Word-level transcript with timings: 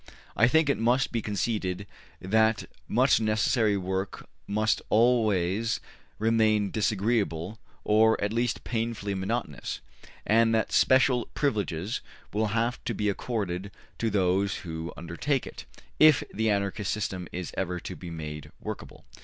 I 0.35 0.47
think 0.47 0.67
it 0.67 0.79
must 0.79 1.11
be 1.11 1.21
conceded 1.21 1.85
that 2.19 2.63
much 2.87 3.19
necessary 3.19 3.77
work 3.77 4.25
must 4.47 4.81
always 4.89 5.79
remain 6.17 6.71
disagreeable 6.71 7.59
or 7.83 8.19
at 8.19 8.33
least 8.33 8.63
painfully 8.63 9.13
monotonous, 9.13 9.79
and 10.25 10.55
that 10.55 10.71
special 10.71 11.27
privileges 11.35 12.01
will 12.33 12.47
have 12.47 12.83
to 12.85 12.95
be 12.95 13.09
accorded 13.09 13.69
to 13.99 14.09
those 14.09 14.55
who 14.65 14.91
undertake 14.97 15.45
it, 15.45 15.65
if 15.99 16.23
the 16.33 16.49
Anarchist 16.49 16.91
system 16.91 17.27
is 17.31 17.51
ever 17.55 17.79
to 17.81 17.95
be 17.95 18.09
made 18.09 18.51
workable. 18.59 19.05